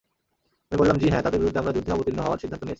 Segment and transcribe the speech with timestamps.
[0.67, 2.69] আমি বললাম— জী হ্যাঁ, তাদের বিরুদ্ধে আমরা যুদ্ধে অবতীর্ণ হওয়ার সিদ্ধান্ত নিয়েছি।